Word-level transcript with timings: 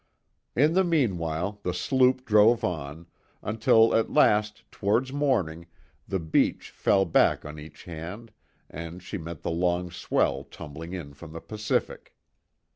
In 0.55 0.73
the 0.73 0.83
meanwhile, 0.83 1.59
the 1.61 1.75
sloop 1.75 2.25
drove 2.25 2.63
on, 2.63 3.05
until 3.43 3.93
at 3.93 4.09
last 4.09 4.63
towards 4.71 5.13
morning 5.13 5.67
the 6.07 6.17
beach 6.17 6.71
fell 6.71 7.05
back 7.05 7.45
on 7.45 7.59
each 7.59 7.83
hand 7.83 8.31
and 8.67 9.03
she 9.03 9.19
met 9.19 9.43
the 9.43 9.51
long 9.51 9.91
swell 9.91 10.43
tumbling 10.45 10.93
in 10.93 11.13
from 11.13 11.33
the 11.33 11.39
Pacific. 11.39 12.15